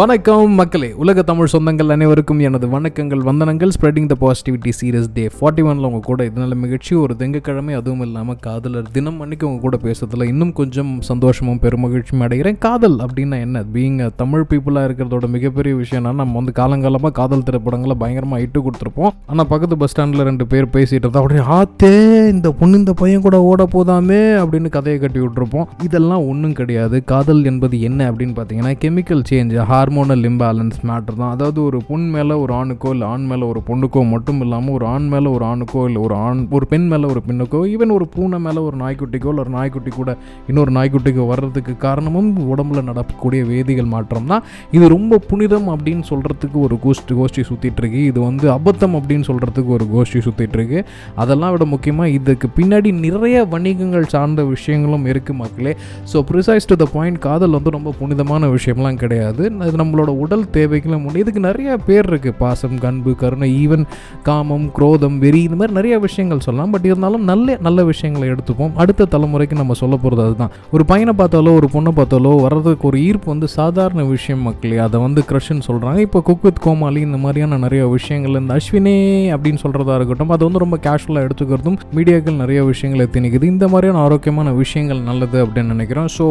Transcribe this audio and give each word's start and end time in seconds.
வணக்கம் 0.00 0.52
மக்களே 0.58 0.88
உலக 1.02 1.22
தமிழ் 1.28 1.48
சொந்தங்கள் 1.52 1.92
அனைவருக்கும் 1.94 2.40
எனது 2.48 2.66
வணக்கங்கள் 2.74 3.22
வந்தனங்கள். 3.28 3.70
Spreading 3.76 4.06
the 4.12 4.16
positivity 4.20 4.70
series 4.80 5.08
day 5.16 5.24
forty 5.36 5.62
ஒனில் 5.68 5.86
உங்கள் 5.88 6.04
கூட 6.08 6.20
இதனால் 6.28 6.54
மிகழ்ச்சி. 6.64 6.92
ஒரு 7.02 7.14
திங்கக்கிழமை 7.20 7.72
அதுவும் 7.78 8.04
இல்லாமல் 8.06 8.38
காதலர் 8.40 8.86
தினம் 8.96 9.18
அன்னைக்கு 9.24 9.46
உங்கள் 9.48 9.64
கூட 9.64 9.78
பேசுறதுல 9.86 10.26
இன்னும் 10.32 10.52
கொஞ்சம் 10.60 10.92
சந்தோஷமும் 11.08 11.58
பெருமகிழ்ச்சியும் 11.64 12.22
அடைகிறேன் 12.26 12.58
காதல் 12.66 12.96
அப்படின்னா 13.06 13.40
என்ன? 13.46 13.64
பீங் 13.74 13.98
தமிழ் 14.22 14.46
பீப்புளாக 14.52 14.88
இருக்கிறதோட 14.88 15.28
மிகப்பெரிய 15.36 15.74
விஷயம்னா 15.82 16.12
நம்ம 16.20 16.36
வந்து 16.40 16.54
காலங்காலமாக 16.60 17.12
காதல் 17.20 17.44
திரைப்படங்களை 17.48 17.96
பயங்கரமாக 18.04 18.44
இட்டு 18.46 18.62
கொடுத்துருப்போம். 18.68 19.12
ஆனால் 19.26 19.50
பக்கத்து 19.54 19.80
பஸ் 19.82 19.94
ஸ்டாண்டில் 19.94 20.26
ரெண்டு 20.30 20.46
பேர் 20.54 20.70
பேசிட்டு 20.78 21.04
இருந்தா 21.06 21.22
அப்படியே 21.24 21.44
ஆத்தே 21.58 21.92
இந்த 22.34 22.50
பொண்ணு 22.62 22.80
இந்த 22.82 22.94
பையன் 23.02 23.26
கூட 23.28 23.42
ஓட 23.50 23.68
போதாமே 23.76 24.22
அப்படின்னு 24.44 24.70
கதையை 24.78 25.00
கட்டி 25.00 25.20
விட்டுருப்போம். 25.26 25.68
இதெல்லாம் 25.88 26.24
ஒன்றும் 26.28 26.56
கிடையாது. 26.62 27.04
காதல் 27.14 27.44
என்பது 27.52 27.82
என்ன 27.90 28.10
அப்படின்னு 28.12 28.36
பார்த்தீங்கன்னா 28.40 28.74
chemical 28.86 29.26
change 29.32 29.68
hormonal 29.90 30.24
imbalance 30.28 30.76
matter 30.88 31.16
தான். 31.20 31.30
அதாவது 31.34 31.58
ஒரு 31.68 31.78
பொண் 31.86 32.04
மேலே 32.14 32.34
ஒரு 32.42 32.52
ஆணுக்கோ 32.58 32.90
இல்லை 32.94 33.06
ஆண் 33.12 33.24
மேலே 33.30 33.44
ஒரு 33.52 33.60
பொண்ணுக்கோ 33.68 34.00
மட்டும் 34.10 34.40
இல்லாமல் 34.44 34.74
ஒரு 34.76 34.84
ஆண் 34.90 35.06
மேலே 35.12 35.28
ஒரு 35.36 35.44
ஆணுக்கோ 35.48 35.80
இல்லை 35.88 36.00
ஒரு 36.06 36.14
ஆண் 36.26 36.40
ஒரு 36.56 36.66
பெண் 36.72 36.86
மேலே 36.92 37.06
ஒரு 37.12 37.20
பெண்ணுக்கோ 37.28 37.60
ஈவன் 37.72 37.92
ஒரு 37.96 38.06
பூனை 38.14 38.38
மேலே 38.44 38.60
ஒரு 38.66 38.76
நாய்க்குட்டிக்கோ 38.82 39.30
இல்லை 39.32 39.42
ஒரு 39.44 39.52
நாய்க்குட்டி 39.56 39.92
கூட 39.96 40.12
இன்னொரு 40.50 40.72
நாய்க்குட்டிக்கோ 40.76 41.24
வர்றதுக்கு 41.30 41.72
காரணமும் 41.86 42.30
உடம்புல 42.52 42.84
நடக்கக்கூடிய 42.90 43.40
வேதிகள் 43.50 43.90
மாற்றம் 43.94 44.30
தான். 44.32 44.44
இது 44.76 44.84
ரொம்ப 44.94 45.18
புனிதம் 45.30 45.68
அப்படின்னு 45.74 46.06
சொல்கிறதுக்கு 46.10 46.60
ஒரு 46.66 46.78
கோஷ்டி 46.84 47.16
கோஷ்டி 47.20 47.44
சுற்றிட்டுருக்கு 47.50 48.02
இது 48.10 48.22
வந்து 48.28 48.46
அபத்தம் 48.58 48.94
அப்படின்னு 49.00 49.28
சொல்கிறதுக்கு 49.30 49.74
ஒரு 49.78 49.88
கோஷ்டி 49.96 50.22
சுற்றிட்டுருக்கு 50.28 50.80
அதெல்லாம் 51.24 51.54
விட 51.56 51.68
முக்கியமாக 51.74 52.14
இதுக்கு 52.18 52.50
பின்னாடி 52.60 52.92
நிறைய 53.06 53.44
வணிகங்கள் 53.56 54.08
சார்ந்த 54.14 54.40
விஷயங்களும் 54.54 55.08
இருக்குது 55.14 55.40
மக்களே. 55.42 55.74
So 56.12 56.24
precise 56.30 56.70
to 56.72 56.78
the 56.84 56.88
point 56.96 57.22
காதல் 57.28 57.56
வந்து 57.58 57.76
ரொம்ப 57.78 57.96
புனிதமான 58.02 58.46
விஷயம்லாம் 58.56 59.02
கிடையாது. 59.04 59.42
அது 59.70 59.82
நம்மளோட 59.82 60.10
உடல் 60.24 60.44
தேவைகளும் 60.58 61.04
ஒன்று 61.06 61.22
இதுக்கு 61.24 61.40
நிறைய 61.48 61.70
பேர் 61.88 62.08
இருக்குது 62.10 62.38
பாசம் 62.42 62.76
கண்பு 62.84 63.12
கருணை 63.22 63.48
ஈவன் 63.62 63.84
காமம் 64.28 64.66
குரோதம் 64.76 65.18
வெறி 65.24 65.42
இந்த 65.46 65.56
மாதிரி 65.60 65.76
நிறைய 65.78 65.94
விஷயங்கள் 66.06 66.44
சொல்லலாம். 66.46 66.72
பட் 66.74 66.86
இருந்தாலும் 66.90 67.24
நல்ல 67.30 67.56
நல்ல 67.66 67.84
விஷயங்களை 67.90 68.26
எடுத்துப்போம். 68.34 68.72
அடுத்த 68.82 69.08
தலைமுறைக்கு 69.14 69.60
நம்ம 69.60 69.74
சொல்ல 69.82 69.94
போகிறது 70.02 70.22
அதுதான். 70.26 70.52
ஒரு 70.74 70.84
பையனை 70.90 71.12
பார்த்தாலோ 71.20 71.52
ஒரு 71.60 71.68
பொண்ணை 71.74 71.92
பார்த்தாலோ 71.98 72.32
வர்றதுக்கு 72.44 72.86
ஒரு 72.90 72.98
ஈர்ப்பு 73.08 73.28
வந்து 73.32 73.48
சாதாரண 73.58 74.04
விஷயம் 74.14 74.42
மக்களே. 74.48 74.78
அதை 74.86 75.00
வந்து 75.06 75.20
க்ரஷ்ன்னு 75.30 75.66
சொல்கிறாங்க 75.68 76.00
இப்போ 76.06 76.20
குக் 76.28 76.44
வித் 76.46 76.62
கோமாளி 76.66 77.00
இந்த 77.08 77.20
மாதிரியான 77.24 77.58
நிறைய 77.64 77.82
விஷயங்கள் 77.96 78.38
இந்த 78.40 78.54
அஸ்வினே 78.60 78.96
அப்படின்னு 79.36 79.62
சொல்கிறதா 79.64 79.96
இருக்கட்டும் 80.00 80.34
அது 80.36 80.42
வந்து 80.48 80.62
ரொம்ப 80.64 80.78
கேஷுவலாக 80.86 81.26
எடுத்துக்கிறதும் 81.28 81.78
மீடியாக்கள் 81.98 82.40
நிறைய 82.42 82.60
விஷயங்களை 82.72 83.06
திணிக்குது. 83.16 83.50
இந்த 83.54 83.68
மாதிரியான 83.74 84.02
ஆரோக்கியமான 84.06 84.52
விஷயங்கள் 84.62 85.02
நல்லது 85.10 85.38
அப்படின்னு 85.46 85.74
நினைக்கிறோம். 85.76 86.10
So 86.18 86.26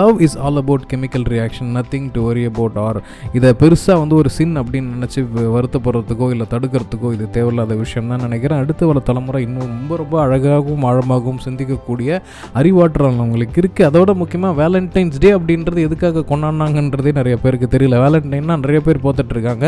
love 0.00 0.22
is 0.28 0.38
all 0.44 0.60
about 0.62 0.86
chemical 0.92 1.26
reaction 1.34 1.72
nothing 1.78 2.08
to 2.16 2.22
worry 2.28 2.44
about 2.52 2.78
or 2.86 3.00
இதை 3.38 3.50
பெருசாக 3.62 3.96
வந்து 4.02 4.16
ஒரு 4.20 4.32
சின் 4.36 4.56
அப்படின்னு 4.62 4.94
நினச்சி 4.96 5.20
வருத்தப்படுறதுக்கோ 5.56 6.28
இல்லை 6.34 6.46
தடுக்கிறதுக்கோ 6.54 7.10
இது 7.16 7.26
தேவையில்லாத 7.36 7.76
விஷயம் 7.82 8.10
தான் 8.12 8.24
நினைக்கிறேன். 8.26 8.60
அடுத்து 8.64 8.90
வர 8.90 9.00
தலைமுறை 9.10 9.42
இன்னும் 9.48 9.70
ரொம்ப 9.74 9.96
ரொம்ப 10.02 10.16
அழகாகவும் 10.24 10.86
ஆழமாகவும் 10.90 11.40
சிந்திக்கக்கூடிய 11.46 12.20
அறிவாற்றல் 12.60 13.10
அவங்களுக்கு 13.12 13.60
இருக்குது 13.62 13.88
அதோட 13.90 14.10
முக்கியமாக 14.22 14.54
வேலண்டைன்ஸ் 14.62 15.20
டே 15.24 15.30
அப்படின்றது 15.38 15.80
எதுக்காக 15.88 16.24
கொண்டாடினாங்கன்றதே 16.30 17.12
நிறைய 17.20 17.36
பேருக்கு 17.44 17.68
தெரியல. 17.74 17.96
வேலண்டைன்னா 18.04 18.56
நிறைய 18.64 18.80
பேர் 18.86 19.02
போத்துட்ருக்காங்க 19.06 19.66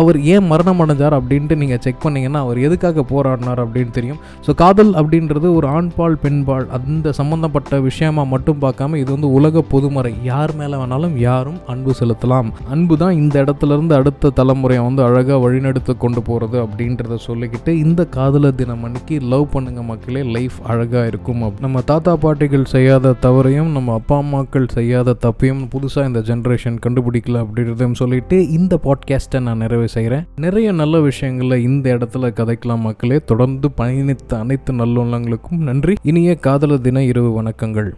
அவர் 0.00 0.18
ஏன் 0.34 0.48
மரணம் 0.52 0.82
அடைஞ்சார் 0.84 1.18
அப்படின்ட்டு 1.18 1.60
நீங்கள் 1.62 1.82
செக் 1.86 2.02
பண்ணிங்கன்னா 2.04 2.42
அவர் 2.46 2.58
எதுக்காக 2.66 3.04
போராடினார் 3.12 3.62
அப்படின்னு 3.64 3.92
தெரியும். 3.98 4.20
ஸோ 4.46 4.50
காதல் 4.62 4.92
அப்படின்றது 5.00 5.48
ஒரு 5.58 5.68
ஆண்பால் 5.76 6.18
பெண்பால் 6.24 6.66
அந்த 6.78 7.12
சம்மந்தப்பட்ட 7.20 7.80
விஷயமாக 7.88 8.32
மட்டும் 8.34 8.60
பார்க்காம 8.64 8.98
இது 9.02 9.10
வந்து 9.16 9.30
உலக 9.38 9.64
பொதுமறை. 9.74 10.12
யார் 10.30 10.52
மேலே 10.60 10.76
வேணாலும் 10.82 11.16
யாரும் 11.28 11.58
அன்பு 11.72 11.92
செலுத்தலாம். 12.00 12.41
அன்பு 12.68 12.96
தான் 12.96 13.14
இந்த 13.14 13.42
இடத்துல 13.42 13.66
இருந்து 13.66 13.94
அடுத்த 13.94 14.32
தலைமுறையை 14.36 14.82
வந்து 14.82 15.02
அழகாக 15.02 15.50
வழிநடத்து 15.50 15.96
கொண்டு 15.98 16.22
போகிறது 16.22 16.62
அப்படின்றத 16.62 17.18
சொல்லிக்கிட்டு 17.26 17.68
இந்த 17.68 18.06
காதலர் 18.06 18.54
தினம் 18.54 18.84
அன்னைக்கு 18.84 19.18
லவ் 19.20 19.50
பண்ணுங்க 19.50 19.82
மக்களே 19.82 20.22
லைஃப் 20.22 20.52
அழகாக 20.62 21.06
இருக்கும் 21.06 21.30
நம்ம 21.60 21.80
தாத்தா 21.80 22.16
பாட்டிகள் 22.16 22.64
செய்யாத 22.64 23.14
தவறையும் 23.22 23.72
நம்ம 23.72 23.92
அப்பா 23.92 24.18
அம்மாக்கள் 24.18 24.68
செய்யாத 24.68 25.16
தப்பையும் 25.26 25.68
புதுசாக 25.68 26.06
இந்த 26.06 26.18
ஜென்ரேஷன் 26.18 26.78
கண்டுபிடிக்கல 26.86 27.46
அப்படின்றதையும் 27.46 27.94
சொல்லிட்டு 27.94 28.50
இந்த 28.50 28.80
பாட்காஸ்ட்டை 28.82 29.40
நான் 29.40 29.56
நிறைவு 29.56 29.88
செய்கிறேன் 29.88 30.26
நிறைய 30.36 30.72
நல்ல 30.72 31.00
விஷயங்களை 31.00 31.62
இந்த 31.62 31.94
இடத்துல 31.94 32.20
கதைக்கலாம் 32.20 32.78
மக்களே. 32.78 33.20
தொடர்ந்து 33.26 33.70
பயணித்த 33.76 34.34
அனைத்து 34.38 34.72
நல்லுள்ளங்களுக்கும் 34.72 35.56
நன்றி. 35.56 35.94
இனிய 36.02 36.34
காதலர் 36.34 36.80
தின 36.80 37.04
இரவு 37.04 37.42
வணக்கங்கள். 37.42 37.90